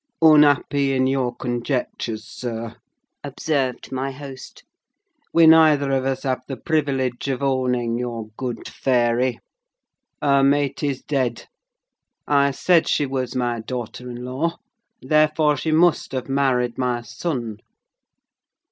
"Unhappy 0.19 0.93
in 0.93 1.05
your 1.05 1.35
conjectures, 1.35 2.25
sir," 2.27 2.75
observed 3.23 3.91
my 3.91 4.09
host; 4.11 4.63
"we 5.31 5.45
neither 5.45 5.91
of 5.91 6.05
us 6.05 6.23
have 6.23 6.41
the 6.47 6.57
privilege 6.57 7.27
of 7.27 7.43
owning 7.43 7.99
your 7.99 8.29
good 8.29 8.67
fairy; 8.67 9.37
her 10.19 10.41
mate 10.43 10.81
is 10.81 11.03
dead. 11.03 11.45
I 12.27 12.49
said 12.49 12.87
she 12.87 13.05
was 13.05 13.35
my 13.35 13.59
daughter 13.59 14.09
in 14.09 14.25
law: 14.25 14.57
therefore, 15.03 15.55
she 15.55 15.71
must 15.71 16.13
have 16.13 16.27
married 16.27 16.79
my 16.79 17.03
son." 17.03 17.57